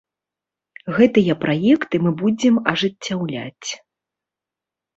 Гэтыя 0.95 1.33
праекты 1.43 1.95
мы 2.07 2.11
будзем 2.23 2.55
ажыццяўляць. 2.73 3.69